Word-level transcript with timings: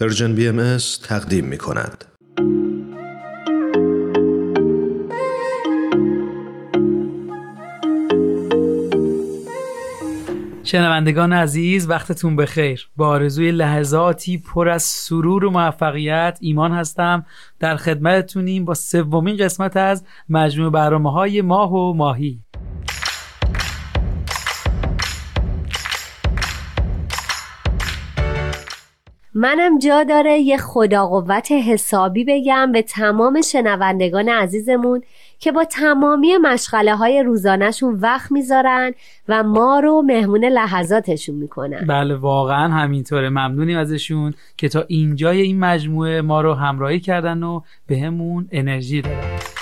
Persian 0.00 0.34
BMS 0.34 0.76
تقدیم 1.02 1.44
می 1.44 1.58
کند. 1.58 2.04
شنوندگان 10.64 11.32
عزیز 11.32 11.88
وقتتون 11.88 12.36
بخیر. 12.36 12.88
با 12.96 13.08
آرزوی 13.08 13.50
لحظاتی 13.50 14.38
پر 14.38 14.68
از 14.68 14.82
سرور 14.82 15.44
و 15.44 15.50
موفقیت 15.50 16.38
ایمان 16.40 16.72
هستم. 16.72 17.26
در 17.60 17.76
خدمتتونیم 17.76 18.64
با 18.64 18.74
سومین 18.74 19.36
قسمت 19.36 19.76
از 19.76 20.04
مجموع 20.28 20.70
برنامه 20.70 21.12
های 21.12 21.42
ماه 21.42 21.72
و 21.72 21.94
ماهی. 21.94 22.42
منم 29.40 29.78
جا 29.78 30.04
داره 30.04 30.38
یه 30.38 30.56
خدا 30.56 31.06
قوت 31.06 31.52
حسابی 31.52 32.24
بگم 32.24 32.72
به 32.72 32.82
تمام 32.82 33.40
شنوندگان 33.40 34.28
عزیزمون 34.28 35.02
که 35.38 35.52
با 35.52 35.64
تمامی 35.64 36.36
مشغله 36.36 36.96
های 36.96 37.22
روزانهشون 37.22 37.94
وقت 37.94 38.32
می‌ذارن 38.32 38.92
و 39.28 39.42
ما 39.42 39.80
رو 39.80 40.02
مهمون 40.02 40.44
لحظاتشون 40.44 41.34
می‌کنن. 41.34 41.86
بله 41.86 42.14
واقعا 42.14 42.68
همینطوره. 42.68 43.28
ممنونیم 43.28 43.78
ازشون 43.78 44.34
که 44.56 44.68
تا 44.68 44.84
اینجای 44.88 45.40
این 45.40 45.58
مجموعه 45.58 46.20
ما 46.20 46.40
رو 46.40 46.54
همراهی 46.54 47.00
کردن 47.00 47.42
و 47.42 47.60
به 47.86 47.98
همون 47.98 48.48
انرژی 48.52 49.02
دادن. 49.02 49.57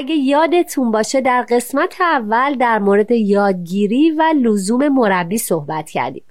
اگه 0.00 0.14
یادتون 0.14 0.90
باشه 0.90 1.20
در 1.20 1.46
قسمت 1.50 2.00
اول 2.00 2.54
در 2.54 2.78
مورد 2.78 3.10
یادگیری 3.10 4.10
و 4.10 4.22
لزوم 4.42 4.88
مربی 4.88 5.38
صحبت 5.38 5.90
کردیم 5.90 6.22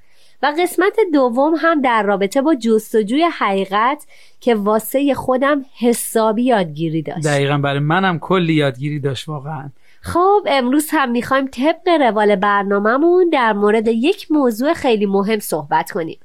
و 0.43 0.53
قسمت 0.59 0.97
دوم 1.13 1.53
هم 1.57 1.81
در 1.81 2.03
رابطه 2.03 2.41
با 2.41 2.55
جستجوی 2.55 3.23
حقیقت 3.23 4.07
که 4.39 4.55
واسه 4.55 5.13
خودم 5.13 5.65
حسابی 5.79 6.43
یادگیری 6.43 7.01
داشت. 7.01 7.27
دقیقا 7.27 7.57
برای 7.57 7.79
منم 7.79 8.19
کلی 8.19 8.53
یادگیری 8.53 8.99
داشت 8.99 9.29
واقعا. 9.29 9.69
خب 10.01 10.41
امروز 10.47 10.87
هم 10.91 11.11
می‌خوایم 11.11 11.47
طبق 11.47 11.89
روال 12.01 12.35
برنامهمون 12.35 13.29
در 13.29 13.53
مورد 13.53 13.87
یک 13.87 14.31
موضوع 14.31 14.73
خیلی 14.73 15.05
مهم 15.05 15.39
صحبت 15.39 15.91
کنیم. 15.91 16.19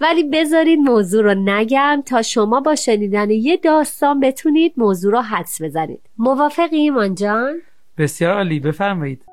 ولی 0.00 0.22
بذارید 0.22 0.78
موضوع 0.78 1.22
رو 1.22 1.34
نگم 1.34 2.02
تا 2.06 2.22
شما 2.22 2.60
با 2.60 2.74
شنیدن 2.74 3.30
یه 3.30 3.56
داستان 3.56 4.20
بتونید 4.20 4.72
موضوع 4.76 5.12
رو 5.12 5.20
حدس 5.20 5.62
بزنید 5.62 6.00
موافقی 6.18 6.76
ایمان 6.76 7.14
جان؟ 7.14 7.54
بسیار 7.98 8.34
عالی 8.34 8.60
بفرمایید 8.60 9.24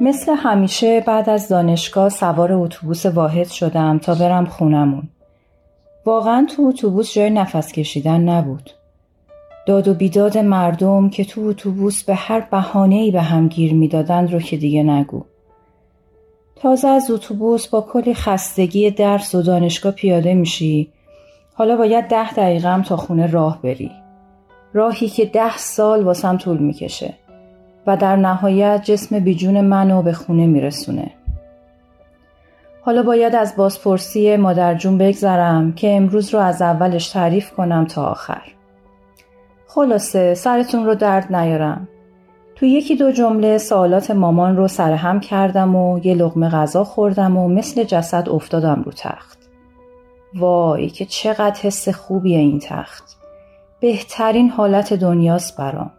مثل 0.00 0.34
همیشه 0.36 1.00
بعد 1.06 1.30
از 1.30 1.48
دانشگاه 1.48 2.08
سوار 2.08 2.52
اتوبوس 2.52 3.06
واحد 3.06 3.48
شدم 3.48 3.98
تا 3.98 4.14
برم 4.14 4.44
خونمون. 4.44 5.08
واقعا 6.06 6.46
تو 6.56 6.62
اتوبوس 6.62 7.14
جای 7.14 7.30
نفس 7.30 7.72
کشیدن 7.72 8.20
نبود. 8.20 8.70
داد 9.66 9.88
و 9.88 9.94
بیداد 9.94 10.38
مردم 10.38 11.10
که 11.10 11.24
تو 11.24 11.40
اتوبوس 11.40 12.02
به 12.02 12.14
هر 12.14 12.40
بهانه‌ای 12.40 13.10
به 13.10 13.22
هم 13.22 13.48
گیر 13.48 13.74
می‌دادند 13.74 14.32
رو 14.32 14.40
که 14.40 14.56
دیگه 14.56 14.82
نگو. 14.82 15.24
تازه 16.56 16.88
از 16.88 17.10
اتوبوس 17.10 17.68
با 17.68 17.80
کلی 17.80 18.14
خستگی 18.14 18.90
درس 18.90 19.34
و 19.34 19.42
دانشگاه 19.42 19.92
پیاده 19.92 20.34
میشی 20.34 20.92
حالا 21.54 21.76
باید 21.76 22.04
ده 22.04 22.32
دقیقه 22.32 22.68
هم 22.68 22.82
تا 22.82 22.96
خونه 22.96 23.26
راه 23.26 23.62
بری. 23.62 23.90
راهی 24.72 25.08
که 25.08 25.24
ده 25.24 25.56
سال 25.56 26.04
واسم 26.04 26.36
طول 26.36 26.58
می‌کشه 26.58 27.14
و 27.86 27.96
در 27.96 28.16
نهایت 28.16 28.82
جسم 28.84 29.18
بیجون 29.18 29.60
منو 29.60 30.02
به 30.02 30.12
خونه 30.12 30.46
میرسونه. 30.46 31.10
حالا 32.82 33.02
باید 33.02 33.34
از 33.34 33.56
بازپرسی 33.56 34.36
مادرجون 34.36 34.98
بگذرم 34.98 35.72
که 35.72 35.96
امروز 35.96 36.34
رو 36.34 36.40
از 36.40 36.62
اولش 36.62 37.08
تعریف 37.08 37.50
کنم 37.50 37.84
تا 37.84 38.06
آخر. 38.06 38.42
خلاصه 39.74 40.34
سرتون 40.34 40.86
رو 40.86 40.94
درد 40.94 41.34
نیارم. 41.34 41.88
تو 42.56 42.66
یکی 42.66 42.96
دو 42.96 43.12
جمله 43.12 43.58
سوالات 43.58 44.10
مامان 44.10 44.56
رو 44.56 44.68
سرهم 44.68 45.20
کردم 45.20 45.76
و 45.76 45.98
یه 45.98 46.14
لغمه 46.14 46.48
غذا 46.48 46.84
خوردم 46.84 47.36
و 47.36 47.48
مثل 47.48 47.84
جسد 47.84 48.28
افتادم 48.28 48.82
رو 48.86 48.92
تخت. 48.92 49.38
وای 50.34 50.88
که 50.88 51.04
چقدر 51.04 51.60
حس 51.60 51.88
خوبیه 51.88 52.38
این 52.38 52.58
تخت. 52.58 53.16
بهترین 53.80 54.50
حالت 54.50 54.94
دنیاست 54.94 55.56
برام. 55.56 55.90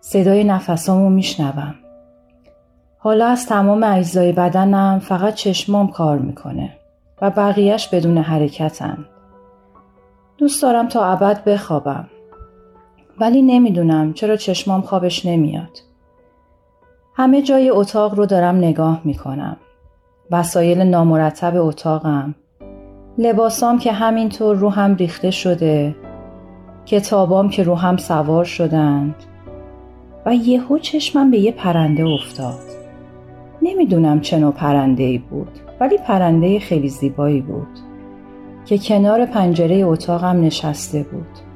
صدای 0.00 0.44
نفسامو 0.44 1.10
میشنوم. 1.10 1.74
حالا 2.98 3.26
از 3.26 3.46
تمام 3.46 3.82
اجزای 3.82 4.32
بدنم 4.32 4.98
فقط 4.98 5.34
چشمام 5.34 5.88
کار 5.88 6.18
می‌کنه 6.18 6.76
و 7.22 7.30
بقیهش 7.30 7.88
بدون 7.88 8.18
حرکتن. 8.18 9.06
دوست 10.38 10.62
دارم 10.62 10.88
تا 10.88 11.04
ابد 11.04 11.44
بخوابم. 11.44 12.08
ولی 13.20 13.42
نمی‌دونم 13.42 14.12
چرا 14.12 14.36
چشمام 14.36 14.80
خوابش 14.80 15.26
نمیاد. 15.26 15.78
همه 17.14 17.42
جای 17.42 17.70
اتاق 17.70 18.14
رو 18.14 18.26
دارم 18.26 18.56
نگاه 18.56 19.00
می‌کنم. 19.04 19.56
وسایل 20.30 20.82
نامرتب 20.82 21.52
اتاقم. 21.56 22.34
لباسام 23.18 23.78
که 23.78 23.92
همینطور 23.92 24.56
رو 24.56 24.70
هم 24.70 24.94
ریخته 24.94 25.30
شده. 25.30 25.96
کتابام 26.86 27.48
که 27.48 27.62
رو 27.62 27.74
هم 27.74 27.96
سوار 27.96 28.44
شدند. 28.44 29.14
و 30.26 30.34
یهو 30.34 30.78
چشمم 30.78 31.30
به 31.30 31.38
یه 31.38 31.52
پرنده 31.52 32.04
افتاد. 32.04 32.60
نمی‌دونم 33.62 34.20
چه 34.20 34.38
نوع 34.38 34.52
پرنده 34.52 35.02
ای 35.02 35.18
بود 35.18 35.58
ولی 35.80 35.98
پرنده 35.98 36.58
خیلی 36.58 36.88
زیبایی 36.88 37.40
بود 37.40 37.68
که 38.64 38.78
کنار 38.78 39.26
پنجره 39.26 39.76
اتاقم 39.76 40.40
نشسته 40.40 41.02
بود. 41.02 41.53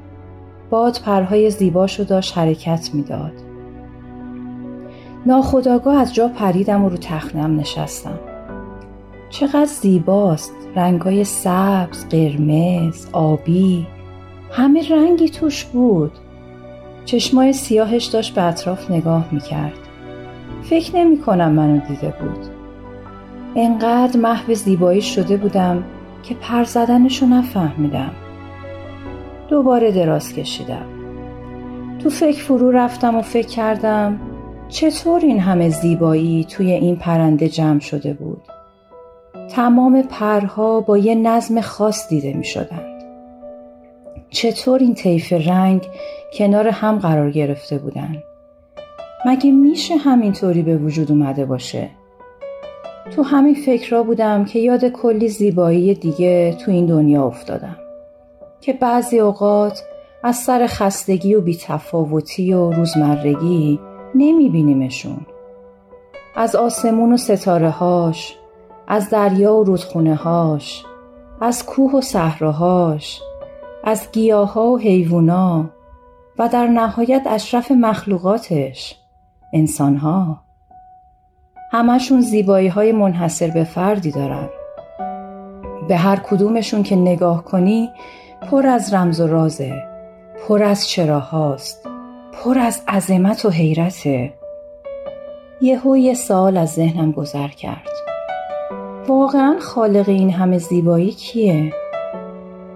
باد 0.69 0.99
پرهای 1.05 1.49
زیباشو 1.49 2.03
داشت 2.03 2.37
حرکت 2.37 2.89
می‌داد. 2.93 3.33
ناخداگاه 5.25 6.01
از 6.01 6.13
جا 6.13 6.27
پریدم 6.27 6.85
و 6.85 6.89
رو 6.89 6.97
تخنم 6.97 7.59
نشستم. 7.59 8.19
چقدر 9.29 9.65
زیباست 9.65 10.53
رنگای 10.75 11.23
سبز، 11.23 12.05
قرمز، 12.09 13.07
آبی 13.11 13.87
همه 14.51 14.89
رنگی 14.89 15.29
توش 15.29 15.65
بود. 15.65 16.11
چشمای 17.05 17.53
سیاهش 17.53 18.05
داشت 18.05 18.35
به 18.35 18.43
اطراف 18.43 18.91
نگاه 18.91 19.25
می‌کرد. 19.31 19.79
فکر 20.63 20.95
نمی 20.95 21.17
کنم 21.17 21.51
منو 21.51 21.79
دیده 21.87 22.13
بود. 22.21 22.45
انقدر 23.55 24.19
محو 24.19 24.53
زیبایی 24.53 25.01
شده 25.01 25.37
بودم 25.37 25.83
که 26.23 26.35
پر 26.35 26.63
زدنشو 26.63 27.25
نفهمیدم. 27.25 28.11
دوباره 29.49 29.91
دراز 29.91 30.33
کشیدم. 30.33 30.85
تو 31.99 32.09
فکر 32.09 32.43
فرو 32.43 32.71
رفتم 32.71 33.15
و 33.15 33.21
فکر 33.21 33.47
کردم 33.47 34.19
چطور 34.69 35.21
این 35.21 35.39
همه 35.39 35.69
زیبایی 35.69 36.43
توی 36.49 36.71
این 36.71 36.95
پرنده 36.95 37.49
جمع 37.49 37.79
شده 37.79 38.13
بود. 38.13 38.41
تمام 39.49 40.01
پرها 40.01 40.81
با 40.81 40.97
یه 40.97 41.15
نظم 41.15 41.61
خاص 41.61 42.09
دیده 42.09 42.33
می 42.33 42.43
شدند. 42.45 43.03
چطور 44.29 44.79
این 44.79 44.93
طیف 44.93 45.33
رنگ 45.33 45.87
کنار 46.33 46.67
هم 46.67 46.99
قرار 46.99 47.31
گرفته 47.31 47.77
بودن؟ 47.77 48.23
مگه 49.25 49.51
میشه 49.51 49.95
همینطوری 49.95 50.61
به 50.61 50.77
وجود 50.77 51.11
اومده 51.11 51.45
باشه؟ 51.45 51.89
تو 53.15 53.23
همین 53.23 53.55
فکرها 53.55 54.03
بودم 54.03 54.45
که 54.45 54.59
یاد 54.59 54.85
کلی 54.85 55.27
زیبایی 55.27 55.93
دیگه 55.93 56.55
تو 56.65 56.71
این 56.71 56.85
دنیا 56.85 57.25
افتادم. 57.25 57.77
که 58.61 58.73
بعضی 58.73 59.19
اوقات 59.19 59.83
از 60.23 60.35
سر 60.35 60.67
خستگی 60.67 61.35
و 61.35 61.41
بیتفاوتی 61.41 62.53
و 62.53 62.71
روزمرگی 62.71 63.79
نمیبینیمشون. 64.15 65.25
از 66.35 66.55
آسمون 66.55 67.13
و 67.13 67.17
ستاره 67.17 67.69
هاش، 67.69 68.35
از 68.87 69.09
دریا 69.09 69.55
و 69.55 69.63
رودخونه 69.63 70.15
هاش، 70.15 70.85
از 71.41 71.65
کوه 71.65 71.91
و 71.95 72.01
صحراهاش، 72.01 73.21
از 73.83 74.07
گیاه 74.11 74.59
و 74.59 74.77
حیوونا 74.77 75.65
و 76.39 76.47
در 76.47 76.67
نهایت 76.67 77.23
اشرف 77.25 77.71
مخلوقاتش 77.71 78.95
انسان 79.53 79.95
ها. 79.95 80.41
همشون 81.71 82.21
زیبایی 82.21 82.67
های 82.67 82.91
منحصر 82.91 83.47
به 83.47 83.63
فردی 83.63 84.11
دارن. 84.11 84.49
به 85.87 85.95
هر 85.95 86.15
کدومشون 86.15 86.83
که 86.83 86.95
نگاه 86.95 87.43
کنی 87.43 87.89
پر 88.41 88.67
از 88.67 88.93
رمز 88.93 89.19
و 89.19 89.27
رازه 89.27 89.83
پر 90.47 90.63
از 90.63 90.87
چراهاست 90.87 91.87
پر 92.33 92.59
از 92.59 92.81
عظمت 92.87 93.45
و 93.45 93.49
حیرته 93.49 94.33
یهو 95.61 95.97
یه 95.97 96.13
سال 96.13 96.57
از 96.57 96.69
ذهنم 96.73 97.11
گذر 97.11 97.47
کرد 97.47 97.89
واقعا 99.07 99.55
خالق 99.59 100.09
این 100.09 100.29
همه 100.29 100.57
زیبایی 100.57 101.11
کیه؟ 101.11 101.73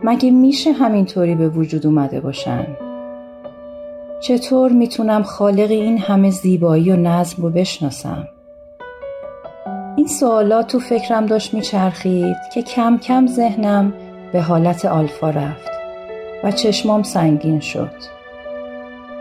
مگه 0.04 0.32
میشه 0.32 0.72
همینطوری 0.72 1.36
به 1.36 1.50
وجود 1.50 1.86
اومده 1.86 2.20
باشن؟ 2.20 2.68
چطور 4.22 4.72
می‌تونم 4.72 5.24
خالق 5.24 5.72
این 5.72 5.98
همه 5.98 6.30
زیبایی 6.30 6.92
و 6.92 6.96
نظم 6.96 7.44
رو 7.44 7.50
بشناسم؟ 7.50 8.28
این 9.96 10.08
سوالات 10.08 10.68
تو 10.68 10.80
فکرم 10.80 11.26
داشت 11.26 11.54
میچرخید 11.54 12.36
که 12.54 12.62
کم 12.62 12.98
کم 12.98 13.28
ذهنم 13.28 13.94
به 14.34 14.42
حالت 14.42 14.86
آلفا 14.86 15.30
رفت 15.30 15.72
و 16.44 16.52
چشمام 16.52 17.04
سنگین 17.04 17.60
شد. 17.60 17.92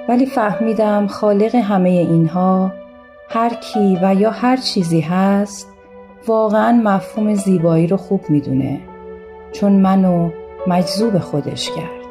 ولی 0.08 0.26
فهمیدم 0.26 1.06
خالق 1.06 1.54
همه 1.54 1.88
اینها 1.88 2.72
هر 3.28 3.54
کی 3.54 3.98
و 4.02 4.14
یا 4.14 4.30
هر 4.30 4.56
چیزی 4.56 5.00
هست 5.00 5.68
واقعا 6.26 6.72
مفهوم 6.84 7.34
زیبایی 7.34 7.86
رو 7.86 7.96
خوب 7.96 8.20
می‌دونه 8.28 8.80
چون 9.52 9.72
منو 9.72 10.30
مجذوب 10.66 11.18
خودش 11.18 11.70
کرد 11.70 12.01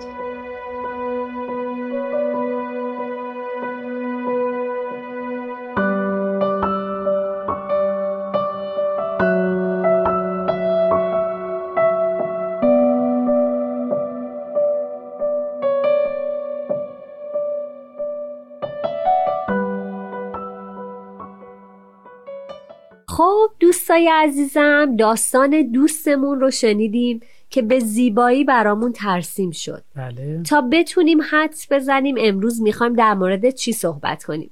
دوستای 23.91 24.11
عزیزم 24.23 24.95
داستان 24.95 25.71
دوستمون 25.71 26.39
رو 26.39 26.51
شنیدیم 26.51 27.19
که 27.49 27.61
به 27.61 27.79
زیبایی 27.79 28.43
برامون 28.43 28.91
ترسیم 28.91 29.51
شد. 29.51 29.83
بله. 29.95 30.43
تا 30.43 30.61
بتونیم 30.71 31.17
حدس 31.31 31.67
بزنیم 31.71 32.15
امروز 32.19 32.61
می‌خوایم 32.61 32.93
در 32.93 33.13
مورد 33.13 33.49
چی 33.49 33.73
صحبت 33.73 34.23
کنیم؟ 34.23 34.51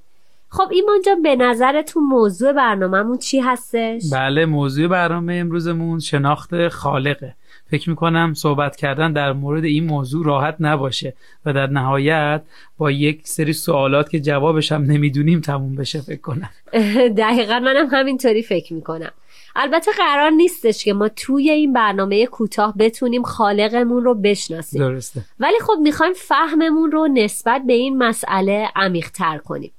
خب 0.49 0.67
ایمان 0.71 1.01
جان 1.05 1.21
به 1.21 1.35
نظرتون 1.35 2.03
موضوع 2.03 2.53
برنامهمون 2.53 3.17
چی 3.17 3.39
هستش؟ 3.39 4.03
بله 4.13 4.45
موضوع 4.45 4.87
برنامه 4.87 5.33
امروزمون 5.33 5.99
شناخت 5.99 6.67
خالقه. 6.67 7.33
فکر 7.71 7.89
می‌کنم 7.89 8.33
صحبت 8.33 8.75
کردن 8.75 9.13
در 9.13 9.33
مورد 9.33 9.63
این 9.63 9.85
موضوع 9.85 10.25
راحت 10.25 10.55
نباشه 10.59 11.13
و 11.45 11.53
در 11.53 11.67
نهایت 11.67 12.41
با 12.77 12.91
یک 12.91 13.27
سری 13.27 13.53
سوالات 13.53 14.09
که 14.09 14.19
جوابش 14.19 14.71
هم 14.71 14.83
نمی‌دونیم 14.83 15.41
تموم 15.41 15.75
بشه 15.75 16.01
فکر 16.01 16.21
کنم. 16.21 16.49
دقیقا 17.23 17.59
منم 17.59 17.87
همینطوری 17.91 18.43
فکر 18.43 18.73
می‌کنم. 18.73 19.11
البته 19.61 19.91
قرار 19.91 20.29
نیستش 20.29 20.83
که 20.83 20.93
ما 20.93 21.09
توی 21.09 21.49
این 21.49 21.73
برنامه 21.73 22.25
کوتاه 22.25 22.73
بتونیم 22.77 23.23
خالقمون 23.23 24.03
رو 24.03 24.15
بشناسیم. 24.15 24.81
درسته. 24.81 25.21
ولی 25.39 25.59
خب 25.59 25.73
می‌خوایم 25.81 26.13
فهممون 26.13 26.91
رو 26.91 27.07
نسبت 27.07 27.61
به 27.67 27.73
این 27.73 27.97
مسئله 27.97 28.69
عمیقتر 28.75 29.37
کنیم. 29.37 29.71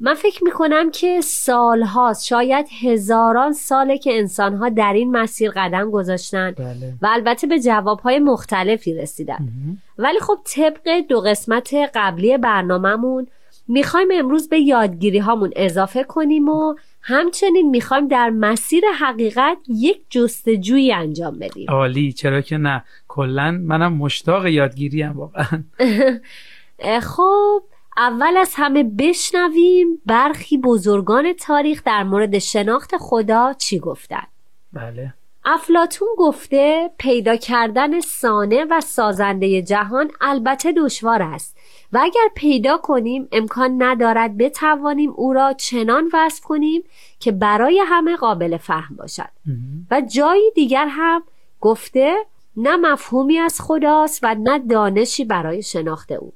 من 0.00 0.14
فکر 0.14 0.44
می‌کنم 0.44 0.90
که 0.90 1.20
سالهاست 1.20 2.26
شاید 2.26 2.66
هزاران 2.82 3.52
ساله 3.52 3.98
که 3.98 4.18
انسانها 4.18 4.68
در 4.68 4.92
این 4.92 5.10
مسیر 5.10 5.50
قدم 5.50 5.90
گذاشتن 5.90 6.50
بله. 6.50 6.94
و 7.02 7.06
البته 7.10 7.46
به 7.46 7.60
جوابهای 7.60 8.18
مختلفی 8.18 8.94
رسیدن. 8.94 9.34
مهم. 9.34 9.78
ولی 9.98 10.18
خب 10.18 10.38
طبق 10.44 11.00
دو 11.08 11.20
قسمت 11.20 11.74
قبلی 11.94 12.38
برنامهمون 12.38 13.26
می‌خوایم 13.68 14.08
امروز 14.12 14.48
به 14.48 14.60
یادگیری 14.60 15.18
هامون 15.18 15.52
اضافه 15.56 16.04
کنیم 16.04 16.48
و 16.48 16.74
همچنین 17.08 17.70
می‌خوایم 17.70 18.08
در 18.08 18.30
مسیر 18.30 18.84
حقیقت 19.00 19.58
یک 19.68 20.00
جستجویی 20.10 20.92
انجام 20.92 21.38
بدیم. 21.38 21.70
عالی 21.70 22.12
چرا 22.12 22.40
که 22.40 22.56
نه؟ 22.56 22.84
کلا 23.08 23.50
منم 23.50 23.92
مشتاق 23.92 24.46
یادگیری 24.46 25.02
هم 25.02 25.12
واقعا. 25.12 25.64
خب 27.16 27.62
اول 27.96 28.36
از 28.36 28.52
همه 28.56 28.84
بشنویم 28.84 30.02
برخی 30.06 30.58
بزرگان 30.58 31.32
تاریخ 31.32 31.82
در 31.84 32.02
مورد 32.02 32.38
شناخت 32.38 32.96
خدا 32.96 33.54
چی 33.58 33.78
گفتن. 33.78 34.26
بله. 34.72 35.14
افلاتون 35.48 36.08
گفته 36.18 36.90
پیدا 36.98 37.36
کردن 37.36 38.00
سانه 38.00 38.64
و 38.64 38.80
سازنده 38.80 39.62
جهان 39.62 40.10
البته 40.20 40.72
دشوار 40.72 41.22
است 41.22 41.56
و 41.92 41.98
اگر 42.02 42.28
پیدا 42.34 42.78
کنیم 42.78 43.28
امکان 43.32 43.82
ندارد 43.82 44.36
بتوانیم 44.36 45.12
او 45.16 45.32
را 45.32 45.52
چنان 45.52 46.10
وصف 46.12 46.44
کنیم 46.44 46.82
که 47.20 47.32
برای 47.32 47.82
همه 47.86 48.16
قابل 48.16 48.56
فهم 48.56 48.96
باشد. 48.96 49.28
و 49.90 50.00
جایی 50.00 50.50
دیگر 50.54 50.86
هم 50.86 51.22
گفته 51.60 52.16
نه 52.56 52.76
مفهومی 52.76 53.38
از 53.38 53.60
خداست 53.60 54.20
و 54.22 54.34
نه 54.34 54.58
دانشی 54.58 55.24
برای 55.24 55.62
شناخت 55.62 56.12
او. 56.12 56.32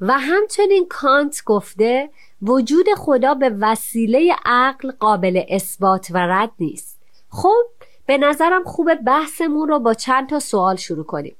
و 0.00 0.18
همچنین 0.18 0.86
کانت 0.90 1.42
گفته 1.46 2.10
وجود 2.42 2.86
خدا 2.96 3.34
به 3.34 3.50
وسیله 3.60 4.36
عقل 4.44 4.90
قابل 4.90 5.42
اثبات 5.48 6.08
و 6.10 6.18
رد 6.18 6.50
نیست. 6.58 7.02
خب 7.28 7.62
به 8.06 8.18
نظرم 8.18 8.64
خوب 8.64 8.94
بحثمون 8.94 9.68
رو 9.68 9.78
با 9.78 9.94
چند 9.94 10.28
تا 10.28 10.38
سوال 10.38 10.76
شروع 10.76 11.04
کنیم. 11.04 11.36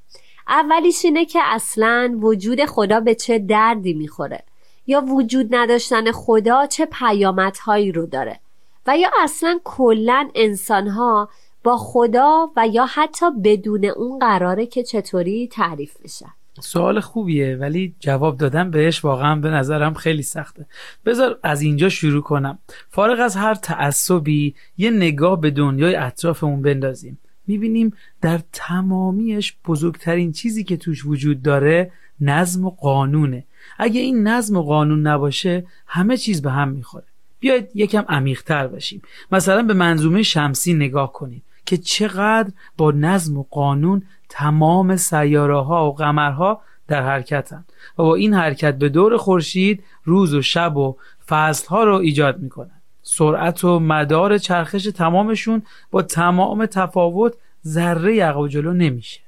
اولیش 0.48 1.04
اینه 1.04 1.24
که 1.24 1.40
اصلا 1.42 2.18
وجود 2.20 2.64
خدا 2.64 3.00
به 3.00 3.14
چه 3.14 3.38
دردی 3.38 3.94
می‌خوره؟ 3.94 4.44
یا 4.86 5.00
وجود 5.00 5.54
نداشتن 5.54 6.12
خدا 6.12 6.66
چه 6.66 6.86
پیامدهایی 6.86 7.92
رو 7.92 8.06
داره؟ 8.06 8.40
و 8.86 8.98
یا 8.98 9.10
اصلا 9.22 9.60
کلا 9.64 10.30
انسانها 10.34 11.28
با 11.64 11.76
خدا 11.76 12.50
و 12.56 12.68
یا 12.68 12.86
حتی 12.86 13.26
بدون 13.44 13.84
اون 13.84 14.18
قراره 14.18 14.66
که 14.66 14.82
چطوری 14.82 15.48
تعریف 15.48 15.96
بشن 16.04 16.34
سوال 16.60 17.00
خوبیه 17.00 17.56
ولی 17.56 17.94
جواب 18.00 18.38
دادن 18.38 18.70
بهش 18.70 19.04
واقعا 19.04 19.37
به 19.37 19.50
نظرم 19.50 19.94
خیلی 19.94 20.22
سخته. 20.22 20.66
بذار 21.06 21.38
از 21.43 21.62
اینجا 21.62 21.88
شروع 21.88 22.22
کنم. 22.22 22.58
فارغ 22.90 23.20
از 23.20 23.37
هر 23.37 23.54
تعصبی 23.54 24.54
یه 24.78 24.90
نگاه 24.90 25.40
به 25.40 25.50
دنیای 25.50 25.94
اطرافمون 25.94 26.62
بندازیم. 26.62 27.19
می‌بینیم 27.46 27.93
در 28.20 28.40
تمامیش 28.52 29.56
بزرگترین 29.66 30.32
چیزی 30.32 30.64
که 30.64 30.76
توش 30.76 31.06
وجود 31.06 31.43
داره 31.43 31.93
نظم 32.20 32.64
و 32.64 32.70
قانونه. 32.70 33.44
اگه 33.78 34.00
این 34.00 34.28
نظم 34.28 34.56
و 34.56 34.62
قانون 34.62 35.06
نباشه 35.06 35.66
همه 35.87 36.16
چیز 36.16 36.43
به 36.43 36.50
هم 36.50 36.69
می‌خوره. 36.69 37.05
بیاید 37.40 37.69
یکم 37.75 38.05
عمیقتر 38.08 38.66
بشیم 38.66 39.02
مثلا 39.32 39.62
به 39.62 39.75
منظومه 39.75 40.22
شمسی 40.22 40.75
نگاه 40.75 41.12
کنید 41.12 41.43
که 41.66 41.76
چقدر 41.76 42.52
با 42.76 42.90
نظم 42.90 43.36
و 43.36 43.42
قانون 43.50 44.02
تمام 44.28 44.96
سیاره 44.96 45.60
ها 45.60 45.90
و 45.90 45.94
قمرها 45.94 46.60
در 46.88 47.02
حرکتن 47.02 47.64
و 47.98 48.02
با 48.02 48.14
این 48.14 48.34
حرکت 48.34 48.78
به 48.78 48.88
دور 48.88 49.16
خورشید 49.16 49.84
روز 50.04 50.34
و 50.34 50.42
شب 50.42 50.76
و 50.76 50.96
فصل 51.28 51.69
ها 51.69 51.84
رو 51.84 51.94
ایجاد 51.94 52.38
می‌کنن 52.38 52.82
سرعت 53.02 53.64
و 53.64 53.78
مدار 53.78 54.38
چرخش 54.38 54.84
تمامشون 54.84 55.62
با 55.90 56.02
تمام 56.02 56.66
تفاوت 56.66 57.34
ذره 57.66 58.22
عقب 58.22 58.48
جلو 58.48 58.72
نمیشه 58.72 59.20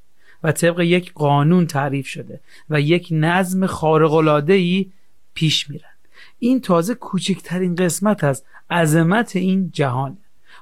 و 0.43 0.53
طبق 0.53 0.81
یک 0.81 1.13
قانون 1.13 1.67
تعریف 1.67 2.07
شده 2.07 2.41
و 2.71 2.81
یک 2.81 3.09
نظم 3.11 3.67
خارق‌العاده‌ای 3.67 4.91
پیش 5.35 5.71
میرن. 5.71 5.89
این 6.39 6.61
تازه 6.61 6.95
کوچکترین 6.95 7.75
قسمت 7.75 8.25
از 8.25 8.45
عظمت 8.71 9.37
این 9.37 9.71
جهانه. 9.73 10.17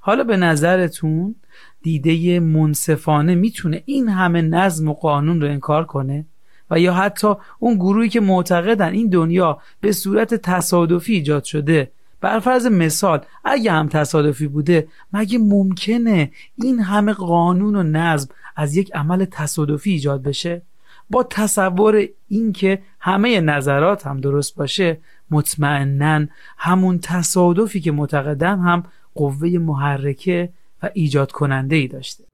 حالا 0.05 0.25
به 0.25 0.37
نظرتون 0.37 1.35
دیده 1.83 2.41
منصفانه 2.41 3.35
می‌تونه 3.35 3.83
این 3.87 4.09
همه 4.09 4.43
نظم 4.43 4.89
و 4.89 4.95
قانون 4.95 5.41
رو 5.41 5.49
انکار 5.49 5.85
کنه؟ 5.85 6.27
و 6.71 6.81
یا 6.81 6.95
حتی 6.95 7.35
اون 7.59 7.75
گروهی 7.75 8.09
که 8.09 8.21
معتقدن 8.21 8.93
این 8.93 9.09
دنیا 9.09 9.59
به 9.81 9.93
صورت 9.93 10.35
تصادفی 10.35 11.15
ایجاد 11.15 11.45
شده؟ 11.45 11.91
بر 12.21 12.41
فرض 12.41 12.67
مثال 12.67 13.21
اگه 13.45 13.73
هم 13.73 13.89
تصادفی 13.89 14.47
بوده 14.47 14.89
مگه 15.13 15.39
ممکنه 15.39 16.31
این 16.55 16.81
همه 16.81 17.13
قانون 17.13 17.77
و 17.77 17.83
نظم 17.83 18.29
از 18.57 18.77
یک 18.77 18.95
عمل 18.95 19.25
تصادفی 19.25 19.91
ایجاد 19.91 20.23
بشه؟ 20.23 20.63
با 21.11 21.23
تصور 21.23 22.09
اینکه 22.29 22.83
همه 23.01 23.41
نظرات 23.41 24.07
هم 24.07 24.21
درست 24.21 24.57
باشه 24.57 25.01
مطمئنا 25.31 26.27
همون 26.59 26.99
تصادفی 26.99 27.81
که 27.81 27.93
معتقدن 27.93 28.59
هم 28.59 28.85
قوه 29.14 29.49
محرکه 29.49 30.49
و 30.83 30.90
ایجاد 30.95 31.33
کننده 31.33 31.76
ای 31.76 31.88
داشته. 31.88 32.25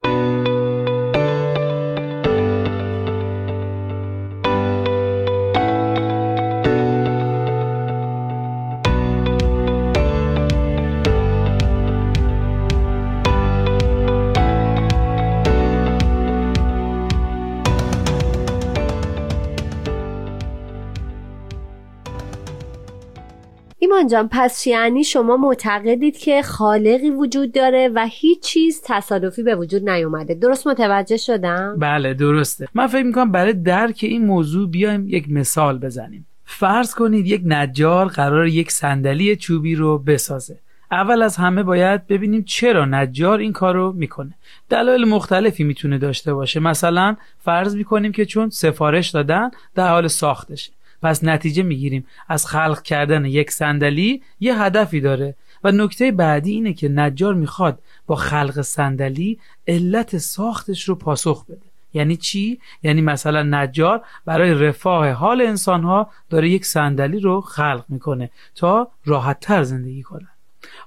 جان 24.09 24.29
پس 24.31 24.67
یعنی 24.67 25.03
شما 25.03 25.37
معتقدید 25.37 26.17
که 26.17 26.41
خالقی 26.41 27.09
وجود 27.09 27.51
داره 27.51 27.89
و 27.95 28.07
هیچ 28.11 28.39
چیز 28.39 28.81
تصادفی 28.85 29.43
به 29.43 29.55
وجود 29.55 29.89
نیومده. 29.89 30.33
درست 30.33 30.67
متوجه 30.67 31.17
شدم؟ 31.17 31.75
بله 31.79 32.13
درسته. 32.13 32.67
من 32.73 32.87
فکر 32.87 33.03
می‌کنم 33.03 33.31
برای 33.31 33.53
درک 33.53 33.99
این 34.01 34.25
موضوع 34.25 34.69
بیایم 34.69 35.07
یک 35.07 35.31
مثال 35.31 35.77
بزنیم. 35.79 36.25
فرض 36.45 36.93
کنید 36.95 37.27
یک 37.27 37.41
نجار 37.45 38.07
قرار 38.07 38.47
یک 38.47 38.71
صندلی 38.71 39.35
چوبی 39.35 39.75
رو 39.75 39.97
بسازه. 39.97 40.57
اول 40.91 41.21
از 41.21 41.37
همه 41.37 41.63
باید 41.63 42.07
ببینیم 42.07 42.43
چرا 42.43 42.85
نجار 42.85 43.39
این 43.39 43.53
کار 43.53 43.75
رو 43.75 43.91
می‌کنه. 43.91 44.33
دلایل 44.69 45.05
مختلفی 45.05 45.63
می‌تونه 45.63 45.97
داشته 45.97 46.33
باشه. 46.33 46.59
مثلا 46.59 47.15
فرض 47.39 47.75
می‌کنیم 47.75 48.11
که 48.11 48.25
چون 48.25 48.49
سفارش 48.49 49.09
دادن 49.09 49.51
در 49.75 49.89
حال 49.89 50.07
ساختشه. 50.07 50.71
پس 51.01 51.23
نتیجه 51.23 51.63
می‌گیریم. 51.63 52.05
از 52.27 52.45
خلق 52.45 52.81
کردن 52.81 53.25
یک 53.25 53.51
صندلی 53.51 54.21
یه 54.39 54.61
هدفی 54.61 55.01
داره. 55.01 55.35
و 55.63 55.71
نکته 55.71 56.11
بعدی 56.11 56.51
اینه 56.51 56.73
که 56.73 56.89
نجار 56.89 57.33
می‌خواد 57.33 57.79
با 58.07 58.15
خلق 58.15 58.61
صندلی 58.61 59.39
علت 59.67 60.17
ساختش 60.17 60.83
رو 60.83 60.95
پاسخ 60.95 61.45
بده. 61.45 61.69
یعنی 61.93 62.17
چی؟ 62.17 62.59
یعنی 62.83 63.01
مثلا 63.01 63.43
نجار 63.43 64.01
برای 64.25 64.53
رفاه 64.53 65.09
حال 65.09 65.41
انسانها 65.41 66.09
داره 66.29 66.49
یک 66.49 66.65
صندلی 66.65 67.19
رو 67.19 67.41
خلق 67.41 67.85
می‌کنه 67.89 68.29
تا 68.55 68.91
راحتتر 69.05 69.63
زندگی 69.63 70.03
کنن 70.03 70.27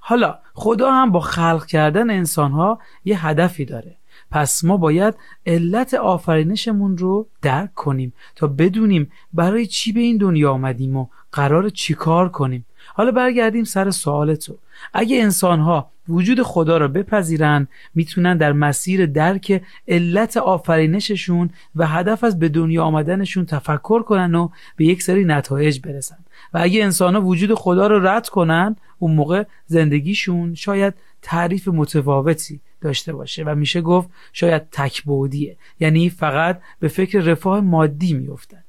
حالا 0.00 0.38
خدا 0.54 0.92
هم 0.92 1.12
با 1.12 1.20
خلق 1.20 1.66
کردن 1.66 2.10
انسانها 2.10 2.78
یه 3.04 3.26
هدفی 3.26 3.64
داره. 3.64 3.96
پس 4.32 4.64
ما 4.64 4.76
باید 4.76 5.14
علت 5.46 5.94
آفرینشمون 5.94 6.98
رو 6.98 7.26
درک 7.42 7.74
کنیم 7.74 8.12
تا 8.36 8.46
بدونیم 8.46 9.10
برای 9.32 9.66
چی 9.66 9.92
به 9.92 10.00
این 10.00 10.16
دنیا 10.16 10.52
آمدیم 10.52 10.96
و 10.96 11.06
قرار 11.32 11.68
چیکار 11.68 12.28
کنیم. 12.28 12.66
حالا 12.94 13.10
برگردیم 13.10 13.64
سر 13.64 13.90
سوال 13.90 14.34
تو. 14.34 14.58
اگه 14.92 15.22
انسانها 15.22 15.90
وجود 16.08 16.42
خدا 16.42 16.76
را 16.76 16.88
بپذیرن 16.88 17.68
می‌تونن 17.94 18.36
در 18.36 18.52
مسیر 18.52 19.06
درک 19.06 19.62
علت 19.88 20.36
آفرینششون 20.36 21.50
و 21.76 21.86
هدف 21.86 22.24
از 22.24 22.38
به 22.38 22.48
دنیا 22.48 22.84
آمدنشون 22.84 23.46
تفکر 23.46 24.02
کنن 24.02 24.34
و 24.34 24.48
به 24.76 24.84
یک 24.84 25.02
سری 25.02 25.24
نتایج 25.24 25.80
برسن. 25.80 26.16
و 26.54 26.58
اگه 26.62 26.84
انسان 26.84 27.14
ها 27.14 27.22
وجود 27.22 27.54
خدا 27.54 27.86
رو 27.86 28.06
رد 28.06 28.28
کنن 28.28 28.76
اون 28.98 29.14
موقع 29.14 29.44
زندگیشون 29.66 30.54
شاید 30.54 30.94
تعریف 31.22 31.68
متفاوتی 31.68 32.60
داشته 32.82 33.12
باشه 33.12 33.44
و 33.44 33.54
میشه 33.54 33.80
گفت 33.80 34.08
شاید 34.32 34.62
تکبودیه 34.72 35.56
یعنی 35.80 36.10
فقط 36.10 36.60
به 36.80 36.88
فکر 36.88 37.20
رفاه 37.20 37.60
مادی 37.60 38.14
میفتن 38.14 38.64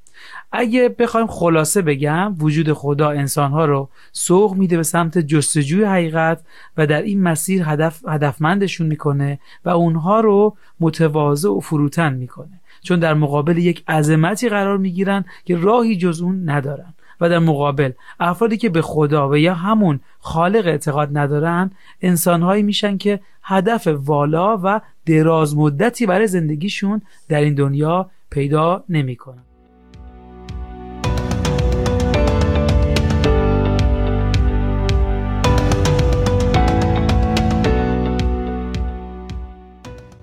اگه 0.51 0.89
بخوایم 0.89 1.27
خلاصه 1.27 1.81
بگم 1.81 2.35
وجود 2.39 2.73
خدا 2.73 3.09
انسانها 3.09 3.65
رو 3.65 3.89
سوق 4.11 4.55
میده 4.55 4.77
به 4.77 4.83
سمت 4.83 5.17
جستجوی 5.17 5.83
حقیقت 5.83 6.41
و 6.77 6.87
در 6.87 7.01
این 7.01 7.21
مسیر 7.21 7.63
هدف 7.65 8.07
هدفمندشون 8.07 8.87
می‌کنه 8.87 9.39
و 9.65 9.69
اونها 9.69 10.19
رو 10.19 10.57
متواضع 10.79 11.49
و 11.49 11.59
فروتن 11.59 12.13
می‌کنه. 12.13 12.61
چون 12.81 12.99
در 12.99 13.13
مقابل 13.13 13.57
یک 13.57 13.83
عظمتی 13.87 14.49
قرار 14.49 14.77
می‌گیرن 14.77 15.25
که 15.45 15.55
راهی 15.55 15.97
جز 15.97 16.21
اون 16.21 16.49
ندارن. 16.49 16.93
و 17.23 17.29
در 17.29 17.39
مقابل 17.39 17.91
افرادی 18.19 18.57
که 18.57 18.69
به 18.69 18.81
خدا 18.81 19.29
و 19.29 19.37
یا 19.37 19.53
همون 19.53 19.99
خالق 20.19 20.67
اعتقاد 20.67 21.17
ندارن 21.17 21.71
انسانهایی 22.01 22.63
میشن 22.63 22.97
که 22.97 23.19
هدف 23.43 23.87
والا 23.87 24.59
و 24.63 24.81
دراز 25.05 25.57
مدتی 25.57 26.05
برای 26.05 26.27
زندگیشون 26.27 27.01
در 27.29 27.41
این 27.41 27.53
دنیا 27.55 28.09
پیدا 28.29 28.83
نمی‌کنن. 28.89 29.43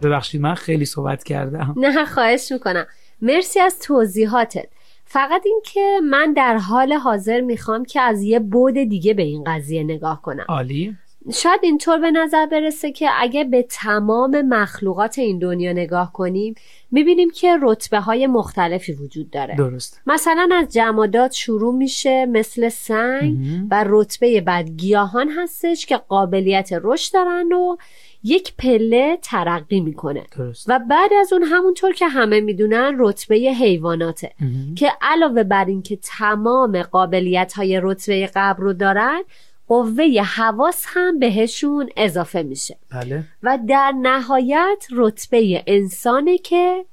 ببخشید 0.02 0.40
من 0.40 0.54
خیلی 0.54 0.84
صحبت 0.84 1.24
کردم. 1.24 1.74
نه 1.76 2.04
خواهش 2.04 2.52
می‌کنم. 2.52 2.86
مرسی 3.22 3.60
از 3.60 3.78
توضیحاتت. 3.78 4.68
فقط 5.12 5.42
این 5.46 5.60
که 5.64 6.00
من 6.10 6.32
در 6.32 6.56
حال 6.56 6.92
حاضر 6.92 7.40
می‌خوام 7.40 7.84
که 7.84 8.00
از 8.00 8.22
یه 8.22 8.40
بود 8.40 8.74
دیگه 8.74 9.14
به 9.14 9.22
این 9.22 9.44
قضیه 9.44 9.82
نگاه 9.82 10.22
کنم. 10.22 10.44
عالی. 10.48 10.96
شاید 11.32 11.60
اینطور 11.62 11.98
به 11.98 12.10
نظر 12.10 12.46
برسه 12.46 12.92
که 12.92 13.08
اگه 13.20 13.44
به 13.44 13.62
تمام 13.62 14.42
مخلوقات 14.42 15.18
این 15.18 15.38
دنیا 15.38 15.72
نگاه 15.72 16.12
کنیم 16.12 16.54
می‌بینیم 16.90 17.30
که 17.30 17.56
رتبه 17.62 18.00
های 18.00 18.26
مختلفی 18.26 18.92
وجود 18.92 19.30
داره. 19.30 19.54
درست. 19.56 20.00
مثلا 20.06 20.48
از 20.52 20.72
جمادات 20.72 21.32
شروع 21.32 21.74
میشه 21.74 22.26
مثل 22.26 22.68
سنگ 22.68 23.36
و 23.70 23.84
رتبه 23.88 24.40
بعد 24.40 24.70
گیاهان 24.70 25.28
هستش 25.28 25.86
که 25.86 25.96
قابلیت 25.96 26.70
رشد 26.82 27.14
دارن 27.14 27.52
و 27.52 27.76
یک 28.24 28.54
پله 28.58 29.18
ترقی 29.22 29.80
می‌کنه. 29.80 30.26
درست. 30.36 30.66
و 30.68 30.78
بعد 30.78 31.12
از 31.20 31.32
اون 31.32 31.42
همونطور 31.42 31.92
که 31.92 32.08
همه 32.08 32.40
می‌دونن 32.40 32.96
رتبه 32.98 33.36
حیواناته. 33.36 34.32
که 34.76 34.92
علاوه 35.02 35.42
بر 35.42 35.64
اینکه 35.64 35.98
تمام 36.02 36.82
قابلیت 36.82 37.52
های 37.52 37.80
رتبه 37.82 38.30
قبل 38.34 38.62
رو 38.62 38.72
دارن 38.72 39.22
قوه 39.68 40.22
حواس 40.36 40.84
هم 40.88 41.18
بهشون 41.18 41.88
اضافه 41.96 42.42
میشه. 42.42 42.76
بله. 42.90 43.24
و 43.42 43.58
در 43.68 43.92
نهایت 44.02 44.86
رتبه 44.92 45.64
انسانه 45.66 46.38
که 46.38 46.84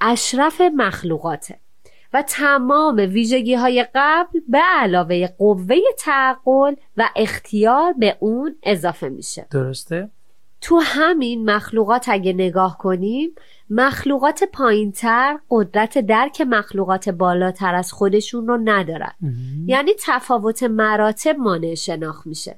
اشرف 0.00 0.60
مخلوقاته. 0.60 1.58
و 2.12 2.22
تمام 2.22 2.96
ویژگی 2.96 3.54
های 3.54 3.86
قبل 3.94 4.40
به 4.48 4.58
علاوه 4.58 5.26
قوه 5.26 5.76
تعقل 5.98 6.74
و 6.96 7.08
اختیار 7.16 7.92
به 7.92 8.16
اون 8.20 8.56
اضافه 8.62 9.08
میشه. 9.08 9.46
درسته. 9.50 10.10
تو 10.64 10.80
همین 10.84 11.50
مخلوقات 11.50 12.08
اگه 12.08 12.32
نگاه 12.32 12.78
کنیم 12.78 13.30
مخلوقات 13.70 14.44
پایینتر 14.44 15.38
قدرت 15.50 15.98
درک 15.98 16.40
مخلوقات 16.40 17.08
بالاتر 17.08 17.74
از 17.74 17.92
خودشون 17.92 18.46
رو 18.46 18.58
ندارن. 18.64 19.12
یعنی 19.66 19.90
تفاوت 20.06 20.62
مراتب 20.62 21.36
مانع 21.38 21.74
شناخت 21.74 22.26
میشه. 22.26 22.56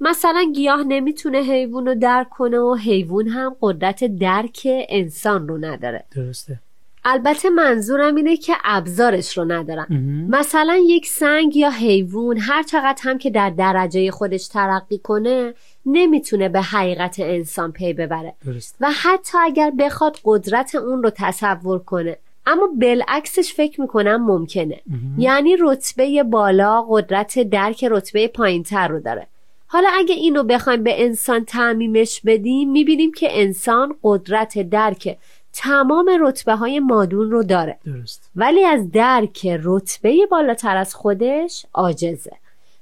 مثلا 0.00 0.44
گیاه 0.54 0.82
نمی‌تونه 0.82 1.38
حیوان 1.38 1.86
رو 1.86 1.94
درک 1.94 2.28
کنه 2.28 2.58
و 2.58 2.74
حیوان 2.74 3.28
هم 3.28 3.56
قدرت 3.60 4.04
درک 4.04 4.68
انسان 4.88 5.48
رو 5.48 5.58
نداره. 5.58 6.04
درسته. 6.14 6.60
البته 7.04 7.50
منظورم 7.50 8.14
اینه 8.14 8.36
که 8.36 8.54
ابزارش 8.64 9.38
رو 9.38 9.44
ندارن. 9.44 9.86
مثلا 10.30 10.76
یک 10.86 11.06
سنگ 11.06 11.56
یا 11.56 11.70
حیوان 11.70 12.38
هر 12.38 12.62
چقدر 12.62 13.02
هم 13.02 13.18
که 13.18 13.30
در 13.30 13.50
درجه 13.50 14.10
خودش 14.10 14.48
ترقی 14.48 14.98
کنه 14.98 15.54
نمی‌تونه 15.86 16.48
به 16.48 16.60
حقیقت 16.60 17.16
انسان 17.20 17.72
پی 17.72 17.92
ببره. 17.92 18.34
درست. 18.46 18.76
و 18.80 18.90
حتی 19.02 19.38
اگر 19.38 19.72
بخواد 19.78 20.18
قدرت 20.24 20.74
اون 20.74 21.02
رو 21.02 21.10
تصور 21.10 21.78
کنه. 21.78 22.16
اما 22.46 22.68
بالعکسش 22.80 23.54
فکر 23.54 23.80
می‌کنم 23.80 24.26
ممکنه. 24.26 24.80
یعنی 25.18 25.56
رتبه 25.60 26.22
بالا 26.22 26.82
قدرت 26.82 27.38
درک 27.38 27.84
رتبه 27.84 28.28
پایینتر 28.28 28.88
رو 28.88 29.00
داره. 29.00 29.26
حالا 29.66 29.88
اگه 29.94 30.14
اینو 30.14 30.42
بخوایم 30.42 30.82
به 30.82 31.04
انسان 31.04 31.44
تعمیمش 31.44 32.20
بدیم 32.24 32.70
می‌بینیم 32.70 33.12
که 33.12 33.28
انسان 33.30 33.94
قدرت 34.02 34.58
درک 34.70 35.18
تمام 35.54 36.10
رتبه 36.20 36.54
های 36.54 36.80
مادون 36.80 37.30
رو 37.30 37.42
داره. 37.42 37.78
درست. 37.84 38.30
ولی 38.36 38.64
از 38.64 38.90
درک 38.90 39.46
رتبه 39.62 40.26
بالاتر 40.30 40.76
از 40.76 40.94
خودش 40.94 41.66
عاجزه. 41.74 42.32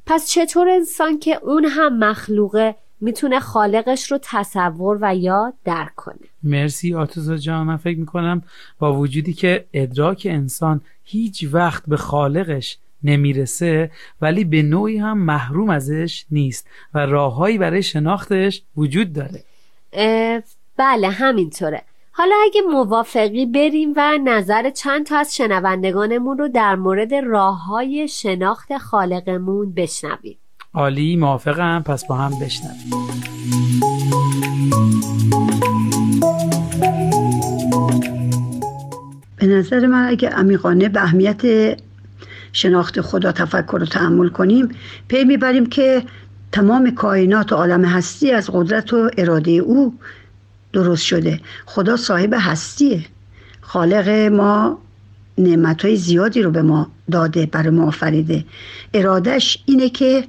پس 0.07 0.31
چطور 0.31 0.69
انسان 0.69 1.19
که 1.19 1.39
اون 1.43 1.65
هم 1.65 1.99
مخلوقه 1.99 2.75
می‌تونه 3.01 3.41
خالقش 3.41 4.13
رو 4.13 4.19
تصور 4.23 4.99
و 5.01 5.17
یا 5.17 5.53
درک 5.65 5.95
کنه؟ 5.97 6.17
مرسی 6.43 6.95
آتوزا 6.95 7.37
جان. 7.37 7.67
من 7.67 7.77
فکر 7.77 7.99
می‌کنم 7.99 8.43
با 8.79 8.97
وجودی 8.97 9.33
که 9.33 9.65
ادراک 9.73 10.27
انسان 10.31 10.81
هیچ 11.05 11.47
وقت 11.53 11.83
به 11.87 11.97
خالقش 11.97 12.79
نمی‌رسه 13.05 13.91
ولی 14.21 14.45
به 14.45 14.63
نوعی 14.63 14.99
هم 14.99 15.19
محروم 15.19 15.71
ازش 15.71 16.25
نیست 16.31 16.67
و 16.95 16.99
راههایی 16.99 17.59
برای 17.59 17.83
شناختش 17.83 18.63
وجود 18.77 19.13
داره. 19.13 19.45
بله 20.77 21.09
همینطوره. 21.09 21.83
حالا 22.15 22.35
اگه 22.45 22.61
موافقی 22.61 23.47
بریم 23.47 23.93
و 23.97 24.19
نظر 24.25 24.71
چند 24.71 25.07
تا 25.07 25.19
از 25.19 25.37
شنوندگانمون 25.37 26.39
رو 26.39 26.49
در 26.49 26.75
مورد 26.77 27.15
راه 27.15 27.65
های 27.65 28.09
شناخت 28.09 28.79
خالقمون 28.79 29.75
بشنویم. 29.75 30.39
عالی 30.75 31.17
موافقم. 31.17 31.83
پس 31.87 32.07
با 32.07 32.15
هم 32.15 32.31
بشنویم. 32.41 32.91
به 39.37 39.47
نظر 39.47 39.87
من 39.87 40.09
اگه 40.09 40.29
عمیقانه 40.29 40.89
به 40.89 41.03
اهمیت 41.03 41.43
شناخت 42.53 43.01
خدا 43.01 43.33
تفکر 43.33 43.79
و 43.83 43.87
تحمل 43.87 44.29
کنیم 44.29 44.69
پی 45.09 45.25
می‌بریم 45.25 45.67
که 45.67 46.03
تمام 46.53 46.91
کائنات 46.91 47.53
و 47.53 47.57
عالم 47.57 47.85
هستی 47.85 48.31
از 48.31 48.51
قدرت 48.53 48.93
و 48.93 49.11
اراده 49.19 49.51
او 49.51 49.95
درست 50.73 51.05
شده. 51.05 51.41
خدا 51.67 51.97
صاحب 51.97 52.35
هستیه. 52.39 53.05
خالق 53.61 54.09
ما 54.09 54.79
نعمت 55.39 55.85
های 55.85 55.97
زیادی 55.97 56.43
رو 56.43 56.51
به 56.51 56.63
ما 56.63 56.91
داده 57.11 57.47
برای 57.47 57.71
ما 57.71 57.87
آفریده. 57.87 58.45
ارادش 58.95 59.59
اینه 59.67 59.89
که 59.89 60.25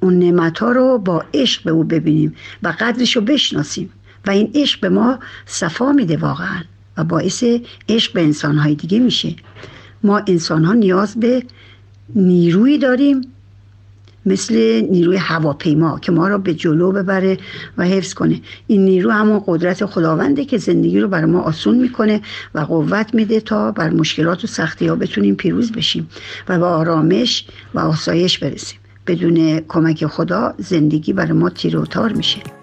اون 0.00 0.18
نعمت 0.18 0.58
ها 0.58 0.72
رو 0.72 0.98
با 0.98 1.24
عشق 1.34 1.64
به 1.64 1.70
او 1.70 1.84
ببینیم 1.84 2.34
و 2.62 2.74
قدرش 2.80 3.16
رو 3.16 3.22
بشناسیم. 3.22 3.90
و 4.26 4.30
این 4.30 4.50
عشق 4.54 4.80
به 4.80 4.88
ما 4.88 5.18
صفا 5.46 5.92
میده 5.92 6.16
واقعا 6.16 6.62
و 6.96 7.04
باعث 7.04 7.44
عشق 7.88 8.12
به 8.12 8.22
انسان 8.22 8.58
های 8.58 8.74
دیگه 8.74 8.98
میشه. 8.98 9.34
ما 10.02 10.18
انسان 10.26 10.64
ها 10.64 10.72
نیاز 10.72 11.20
به 11.20 11.42
نیرویی 12.14 12.78
داریم 12.78 13.20
مثل 14.26 14.54
نیروی 14.90 15.16
هواپیما 15.16 15.98
که 15.98 16.12
ما 16.12 16.28
را 16.28 16.38
به 16.38 16.54
جلو 16.54 16.92
ببره 16.92 17.38
و 17.78 17.84
حفظ 17.84 18.14
کنه. 18.14 18.40
این 18.66 18.84
نیرو 18.84 19.10
همون 19.10 19.42
قدرت 19.46 19.86
خداونده 19.86 20.44
که 20.44 20.58
زندگی 20.58 21.00
رو 21.00 21.08
برای 21.08 21.30
ما 21.30 21.40
آسون 21.40 21.78
می‌کنه 21.78 22.20
و 22.54 22.60
قوت 22.60 23.14
میده 23.14 23.40
تا 23.40 23.72
بر 23.72 23.90
مشکلات 23.90 24.44
و 24.44 24.46
سختی 24.46 24.86
ها 24.86 24.96
بتونیم 24.96 25.34
پیروز 25.34 25.72
بشیم 25.72 26.08
و 26.48 26.58
به 26.58 26.64
آرامش 26.64 27.46
و 27.74 27.78
آسایش 27.78 28.38
برسیم. 28.38 28.78
بدون 29.06 29.60
کمک 29.68 30.06
خدا 30.06 30.54
زندگی 30.58 31.12
برای 31.12 31.32
ما 31.32 31.50
تیر 31.50 31.84
تار 31.84 32.12
میشه. 32.12 32.55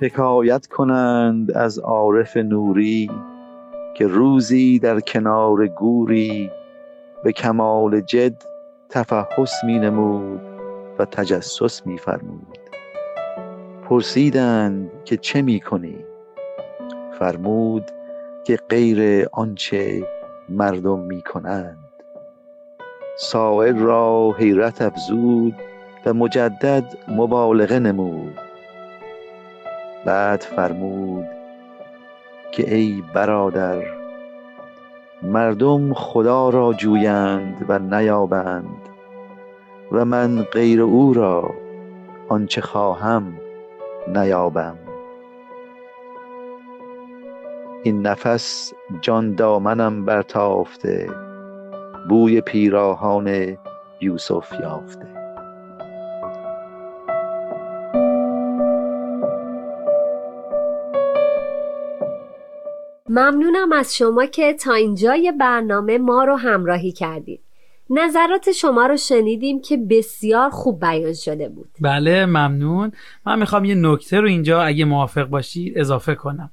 حکایت 0.00 0.66
کنند 0.66 1.50
از 1.50 1.78
عارف 1.78 2.36
نوری 2.36 3.10
که 3.94 4.06
روزی 4.06 4.78
در 4.78 5.00
کنار 5.00 5.66
گوری 5.66 6.50
به 7.24 7.32
کمال 7.32 8.00
جد 8.00 8.42
تفحص 8.88 9.64
می 9.64 9.78
نمود 9.78 10.40
و 10.98 11.04
تجسس 11.04 11.86
می 11.86 11.98
فرمود. 11.98 12.58
پرسیدند 13.88 14.90
که 15.04 15.16
چه 15.16 15.42
می 15.42 15.60
کنی؟ 15.60 16.04
فرمود 17.18 17.84
که 18.44 18.56
غیر 18.68 19.26
آنچه 19.32 20.06
مردم 20.48 20.98
می 20.98 21.22
کنند. 21.22 21.78
سائل 23.18 23.78
را 23.78 24.34
حیرت 24.38 24.82
افزود 24.82 25.54
و 26.06 26.14
مجدد 26.14 26.84
مبالغه 27.08 27.78
نمود. 27.78 28.49
بعد 30.04 30.40
فرمود 30.40 31.26
که 32.52 32.74
ای 32.74 33.02
برادر 33.14 33.82
مردم 35.22 35.94
خدا 35.94 36.48
را 36.48 36.72
جویند 36.72 37.66
و 37.68 37.78
نیابند 37.78 38.88
و 39.92 40.04
من 40.04 40.42
غیر 40.42 40.82
او 40.82 41.14
را 41.14 41.54
آنچه 42.28 42.60
خواهم 42.60 43.32
نیابم. 44.08 44.78
این 47.82 48.06
نفس 48.06 48.72
جان 49.00 49.34
دامنم 49.34 50.04
برتافته 50.04 51.10
بوی 52.08 52.40
پیراهان 52.40 53.56
یوسف 54.00 54.52
یافته. 54.60 55.19
ممنونم 63.10 63.72
از 63.72 63.96
شما 63.96 64.26
که 64.26 64.52
تا 64.52 64.74
اینجای 64.74 65.32
برنامه 65.40 65.98
ما 65.98 66.24
رو 66.24 66.36
همراهی 66.36 66.92
کردید. 66.92 67.40
نظرات 67.90 68.52
شما 68.52 68.86
رو 68.86 68.96
شنیدیم 68.96 69.60
که 69.60 69.76
بسیار 69.76 70.50
خوب 70.50 70.80
بیان 70.80 71.14
شده 71.14 71.48
بود. 71.48 71.68
بله 71.80 72.26
ممنون. 72.26 72.92
من 73.26 73.38
می‌خوام 73.38 73.64
یه 73.64 73.74
نکته 73.74 74.20
رو 74.20 74.28
اینجا 74.28 74.62
اگه 74.62 74.84
موافق 74.84 75.24
باشید 75.24 75.78
اضافه 75.78 76.14
کنم. 76.14 76.50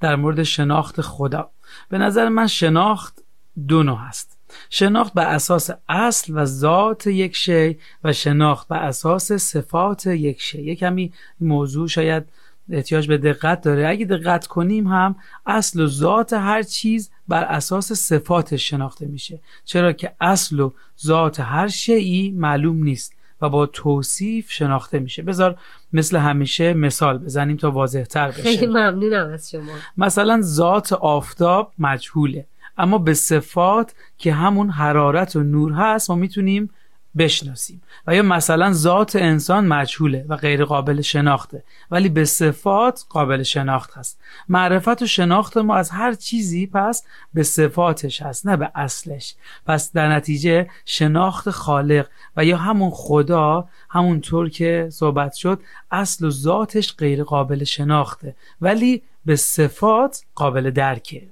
در 0.00 0.16
مورد 0.16 0.42
شناخت 0.42 1.00
خدا. 1.00 1.50
به 1.88 1.98
نظر 1.98 2.28
من 2.28 2.46
شناخت 2.46 3.24
دو 3.68 3.82
نوع 3.82 3.98
هست. 3.98 4.38
شناخت 4.70 5.14
بر 5.14 5.34
اساس 5.34 5.70
اصل 5.88 6.32
و 6.36 6.44
ذات 6.44 7.06
یک 7.06 7.36
شی 7.36 7.78
و 8.04 8.12
شناخت 8.12 8.68
بر 8.68 8.82
اساس 8.82 9.32
صفات 9.32 10.06
یک 10.06 10.40
شی. 10.40 10.62
یه 10.62 10.74
کمی 10.74 11.12
موضوع 11.40 11.88
شاید 11.88 12.24
احتیاج 12.70 13.08
به 13.08 13.18
دقت 13.18 13.60
داره. 13.60 13.88
اگه 13.88 14.04
دقت 14.04 14.46
کنیم 14.46 14.86
هم 14.86 15.16
اصل 15.46 15.80
و 15.80 15.86
ذات 15.86 16.32
هر 16.32 16.62
چیز 16.62 17.10
بر 17.28 17.44
اساس 17.44 17.92
صفاتش 17.92 18.70
شناخته 18.70 19.06
میشه. 19.06 19.40
چرا 19.64 19.92
که 19.92 20.12
اصل 20.20 20.60
و 20.60 20.72
ذات 21.04 21.40
هر 21.40 21.68
شیعی 21.68 22.30
معلوم 22.30 22.82
نیست 22.84 23.14
و 23.42 23.48
با 23.48 23.66
توصیف 23.66 24.50
شناخته 24.50 24.98
میشه. 24.98 25.22
بذار 25.22 25.58
مثل 25.92 26.16
همیشه 26.16 26.74
مثال 26.74 27.18
بزنیم 27.18 27.56
تا 27.56 27.70
واضح 27.70 28.02
تر 28.02 28.28
بشه. 28.28 28.42
خیلی 28.42 28.66
ممنونم 28.66 29.30
از 29.32 29.50
شما. 29.50 29.72
مثلا 29.96 30.40
ذات 30.42 30.92
آفتاب 30.92 31.72
مجهوله. 31.78 32.46
اما 32.78 32.98
به 32.98 33.14
صفات 33.14 33.94
که 34.18 34.32
همون 34.32 34.70
حرارت 34.70 35.36
و 35.36 35.42
نور 35.42 35.72
هست 35.72 36.10
ما 36.10 36.16
می‌تونیم 36.16 36.70
بشناسیم. 37.18 37.82
و 38.06 38.14
یا 38.14 38.22
مثلا 38.22 38.72
ذات 38.72 39.16
انسان 39.16 39.66
مجهوله 39.66 40.24
و 40.28 40.36
غیر 40.36 40.64
قابل 40.64 41.00
شناخته. 41.00 41.64
ولی 41.90 42.08
به 42.08 42.24
صفات 42.24 43.04
قابل 43.08 43.42
شناخت 43.42 43.96
هست. 43.96 44.20
معرفت 44.48 45.02
و 45.02 45.06
شناخت 45.06 45.56
ما 45.56 45.76
از 45.76 45.90
هر 45.90 46.14
چیزی 46.14 46.66
پس 46.66 47.04
به 47.34 47.42
صفاتش 47.42 48.22
هست 48.22 48.46
نه 48.46 48.56
به 48.56 48.70
اصلش. 48.74 49.34
پس 49.66 49.92
در 49.92 50.12
نتیجه 50.12 50.70
شناخت 50.84 51.50
خالق 51.50 52.08
و 52.36 52.44
یا 52.44 52.56
همون 52.56 52.90
خدا 52.90 53.68
همونطور 53.90 54.48
که 54.48 54.88
صحبت 54.92 55.34
شد 55.34 55.60
اصل 55.90 56.26
و 56.26 56.30
ذاتش 56.30 56.96
غیر 56.96 57.24
قابل 57.24 57.64
شناخته. 57.64 58.36
ولی 58.60 59.02
به 59.26 59.36
صفات 59.36 60.24
قابل 60.34 60.70
درکه. 60.70 61.22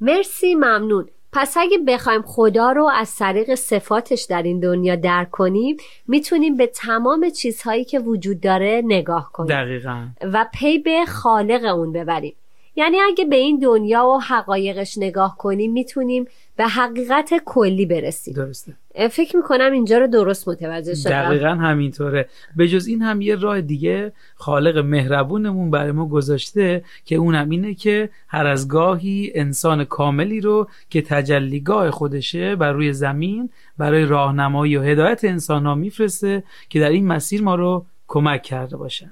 مرسی 0.00 0.54
ممنون. 0.54 1.08
پس 1.34 1.56
اگه 1.56 1.78
بخوایم 1.78 2.22
خدا 2.22 2.72
رو 2.72 2.90
از 2.94 3.16
طریق 3.16 3.54
صفاتش 3.54 4.22
در 4.22 4.42
این 4.42 4.60
دنیا 4.60 4.96
درک 4.96 5.30
کنیم 5.30 5.76
می‌تونیم 6.08 6.56
به 6.56 6.66
تمام 6.66 7.30
چیزهایی 7.30 7.84
که 7.84 7.98
وجود 7.98 8.40
داره 8.40 8.82
نگاه 8.84 9.32
کنیم. 9.32 9.48
دقیقا. 9.48 10.06
و 10.32 10.46
پی 10.54 10.78
به 10.78 11.04
خالق 11.06 11.64
اون 11.64 11.92
ببریم. 11.92 12.34
یعنی 12.76 13.00
اگه 13.00 13.24
به 13.24 13.36
این 13.36 13.58
دنیا 13.58 14.06
و 14.06 14.20
حقایقش 14.20 14.98
نگاه 14.98 15.36
کنیم 15.38 15.72
می‌تونیم 15.72 16.24
به 16.56 16.66
حقیقت 16.66 17.30
کلی 17.44 17.86
برسیم. 17.86 18.34
درسته. 18.34 18.74
فکر 19.10 19.36
می‌کنم 19.36 19.72
اینجا 19.72 19.98
رو 19.98 20.06
درست 20.06 20.48
متوجه 20.48 20.94
شدم. 20.94 21.10
دقیقا 21.10 21.48
همینطوره. 21.48 22.28
به 22.56 22.68
جز 22.68 22.86
این 22.86 23.02
هم 23.02 23.20
یه 23.20 23.36
راه 23.36 23.60
دیگه 23.60 24.12
خالق 24.34 24.78
مهربونمون 24.78 25.70
برای 25.70 25.92
ما 25.92 26.08
گذاشته 26.08 26.84
که 27.04 27.16
اونم 27.16 27.50
اینه 27.50 27.74
که 27.74 28.10
هر 28.28 28.46
از 28.46 28.68
گاهی 28.68 29.32
انسان 29.34 29.84
کاملی 29.84 30.40
رو 30.40 30.68
که 30.90 31.02
تجلیگاه 31.02 31.90
خودشه 31.90 32.56
بر 32.56 32.72
روی 32.72 32.92
زمین 32.92 33.50
برای 33.78 34.04
راهنمایی 34.04 34.76
و 34.76 34.82
هدایت 34.82 35.24
انسان 35.24 35.66
ها 35.66 35.74
میفرسته 35.74 36.42
که 36.68 36.80
در 36.80 36.90
این 36.90 37.06
مسیر 37.06 37.42
ما 37.42 37.54
رو 37.54 37.86
کمک 38.08 38.42
کرده 38.42 38.76
باشن. 38.76 39.10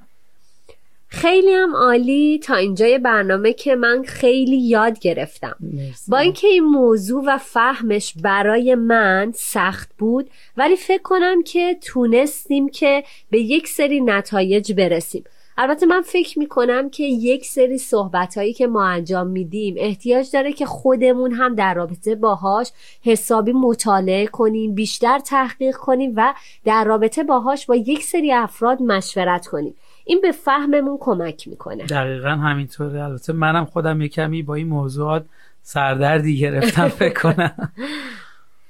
خیلی 1.12 1.52
هم 1.52 1.76
عالی. 1.76 2.38
تا 2.38 2.54
اینجای 2.54 2.98
برنامه 2.98 3.52
که 3.52 3.76
من 3.76 4.02
خیلی 4.02 4.56
یاد 4.56 4.98
گرفتم. 4.98 5.56
مرسی. 5.60 6.10
با 6.10 6.18
اینکه 6.18 6.46
این 6.46 6.64
موضوع 6.64 7.24
و 7.26 7.38
فهمش 7.38 8.14
برای 8.22 8.74
من 8.74 9.32
سخت 9.34 9.90
بود 9.98 10.30
ولی 10.56 10.76
فکر 10.76 11.02
کنم 11.02 11.42
که 11.42 11.78
تونستیم 11.80 12.68
که 12.68 13.04
به 13.30 13.38
یک 13.38 13.68
سری 13.68 14.00
نتایج 14.00 14.72
برسیم. 14.72 15.24
البته 15.58 15.86
من 15.86 16.02
فکر 16.02 16.38
می‌کنم 16.38 16.90
که 16.90 17.04
یک 17.04 17.46
سری 17.46 17.78
صحبت 17.78 18.38
هایی 18.38 18.52
که 18.52 18.66
ما 18.66 18.84
انجام 18.84 19.26
میدیم 19.26 19.74
احتیاج 19.78 20.30
داره 20.32 20.52
که 20.52 20.66
خودمون 20.66 21.32
هم 21.32 21.54
در 21.54 21.74
رابطه 21.74 22.14
باهاش 22.14 22.72
حسابی 23.02 23.52
مطالعه 23.52 24.26
کنیم 24.26 24.74
بیشتر 24.74 25.18
تحقیق 25.18 25.76
کنیم 25.76 26.12
و 26.16 26.34
در 26.64 26.84
رابطه 26.84 27.22
باهاش 27.22 27.66
با 27.66 27.76
یک 27.76 28.04
سری 28.04 28.32
افراد 28.32 28.82
مشورت 28.82 29.46
کنیم. 29.46 29.74
این 30.04 30.20
به 30.20 30.32
فهممون 30.32 30.98
کمک 31.00 31.48
می‌کنه. 31.48 31.84
دقیقا 31.84 32.28
همینطوره. 32.28 33.04
البته 33.04 33.32
منم 33.32 33.64
خودم 33.64 34.00
یه 34.00 34.08
کمی 34.08 34.42
با 34.42 34.54
این 34.54 34.66
موضوعات 34.66 35.24
سردردی 35.62 36.38
گرفتم 36.38 36.88
فکر 36.88 37.22
کنم. 37.22 37.54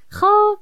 خب 0.09 0.59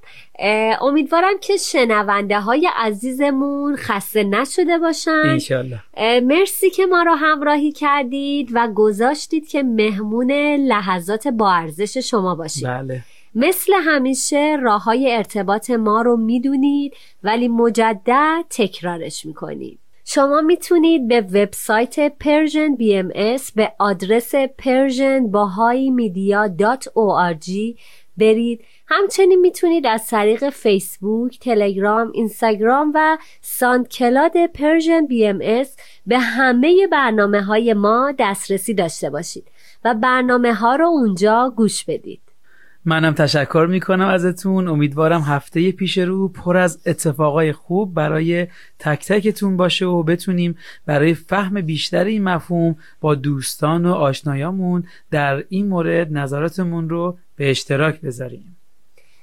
امیدوارم 0.80 1.38
که 1.40 1.56
شنونده 1.56 2.40
های 2.40 2.68
عزیزمون 2.76 3.76
خسته 3.76 4.24
نشده 4.24 4.78
باشن. 4.78 5.22
انشالله. 5.24 5.80
اه، 5.94 6.20
مرسی 6.20 6.70
که 6.70 6.86
ما 6.86 7.02
را 7.02 7.16
همراهی 7.16 7.72
کردید 7.72 8.50
و 8.52 8.68
گذاشتید 8.74 9.48
که 9.48 9.62
مهمون 9.62 10.32
لحظات 10.56 11.28
با 11.28 11.52
ارزش 11.52 11.96
شما 11.96 12.34
باشید. 12.34 12.66
بله. 12.66 13.02
مثل 13.34 13.72
همیشه 13.72 14.56
راه 14.62 14.84
های 14.84 15.16
ارتباط 15.16 15.70
ما 15.70 16.02
رو 16.02 16.16
می‌دونید 16.16 16.94
ولی 17.22 17.48
مجدد 17.48 18.44
تکرارش 18.50 19.26
می‌کنم. 19.26 19.78
شما 20.12 20.40
می‌تونید 20.40 21.08
به 21.08 21.20
وبسایت 21.20 22.18
Persian 22.18 22.74
BMS 22.74 23.10
به 23.54 23.72
آدرس 23.78 24.34
persian 24.34 25.22
برید. 28.16 28.64
همچنین 28.88 29.40
می‌تونید 29.40 29.86
از 29.86 30.06
طریق 30.06 30.50
فیسبوک، 30.50 31.38
تلگرام، 31.38 32.10
اینستاگرام 32.14 32.92
و 32.94 33.18
SoundCloud 33.84 34.46
Persian 34.46 35.06
BMS 35.06 35.76
به 36.06 36.18
همه 36.18 36.86
برنامه 36.92 37.42
های 37.42 37.74
ما 37.74 38.14
دسترسی 38.18 38.74
داشته 38.74 39.10
باشید 39.10 39.48
و 39.84 39.94
برنامه 39.94 40.54
ها 40.54 40.76
رو 40.76 40.86
اونجا 40.86 41.52
گوش 41.56 41.84
بدید. 41.84 42.29
منم 42.84 43.12
تشکر 43.12 43.66
می‌کنم 43.70 44.06
ازتون. 44.06 44.68
امیدوارم 44.68 45.20
هفته 45.20 45.72
پیش 45.72 45.98
رو 45.98 46.28
پر 46.28 46.56
از 46.56 46.80
اتفاقای 46.86 47.52
خوب 47.52 47.94
برای 47.94 48.46
تک 48.78 49.06
تکتون 49.06 49.56
باشه 49.56 49.86
و 49.86 50.02
بتونیم 50.02 50.58
برای 50.86 51.14
فهم 51.14 51.60
بیشتر 51.60 52.04
این 52.04 52.24
مفهوم 52.24 52.76
با 53.00 53.14
دوستان 53.14 53.86
و 53.86 53.92
آشنایامون 53.92 54.84
در 55.10 55.44
این 55.48 55.68
مورد 55.68 56.12
نظراتمون 56.12 56.88
رو 56.88 57.18
به 57.36 57.50
اشتراک 57.50 58.00
بذاریم. 58.00 58.56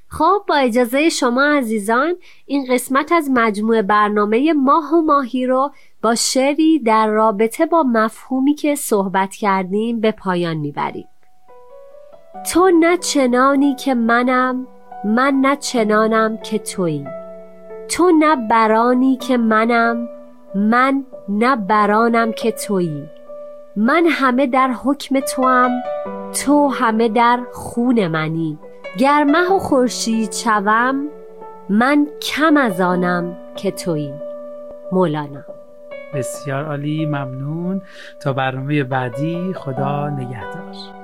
خب 0.09 0.43
با 0.47 0.55
اجازه 0.55 1.09
شما 1.09 1.43
عزیزان 1.43 2.15
این 2.45 2.67
قسمت 2.73 3.11
از 3.11 3.29
مجموعه 3.33 3.81
برنامه 3.81 4.53
ماه 4.53 4.93
و 4.93 5.01
ماهی 5.01 5.45
رو 5.45 5.71
با 6.01 6.15
شعری 6.15 6.79
در 6.79 7.07
رابطه 7.07 7.65
با 7.65 7.83
مفهومی 7.83 8.53
که 8.53 8.75
صحبت 8.75 9.35
کردیم 9.35 9.99
به 9.99 10.11
پایان 10.11 10.57
می‌بریم. 10.57 11.07
تو 12.43 12.69
نه 12.79 12.97
چنانی 12.97 13.75
که 13.75 13.93
منم 13.93 14.67
من 15.05 15.33
نه 15.41 15.55
چنانم 15.55 16.37
که 16.37 16.59
تویی. 16.59 17.07
تو 17.89 18.11
نه 18.11 18.35
برانی 18.49 19.17
که 19.17 19.37
منم 19.37 20.09
من 20.55 21.03
نه 21.29 21.55
برانم 21.55 22.31
که 22.31 22.51
تویی. 22.51 23.03
من 23.75 24.05
همه 24.09 24.47
در 24.47 24.71
حکم 24.83 25.19
توام 25.19 25.71
تو 26.43 26.67
همه 26.67 27.09
در 27.09 27.39
خون 27.53 28.07
منی. 28.07 28.57
گرمه 28.97 29.51
و 29.51 29.59
خورشید 29.59 30.31
شوم 30.31 31.07
من 31.69 32.07
کم 32.21 32.57
از 32.57 32.81
آنم 32.81 33.37
که 33.55 33.71
تویی. 33.71 34.13
مولانا. 34.91 35.43
بسیار 36.13 36.65
عالی 36.65 37.05
ممنون. 37.05 37.81
تا 38.19 38.33
برنامه 38.33 38.83
بعدی 38.83 39.53
خدا 39.53 40.09
نگهدار. 40.09 40.96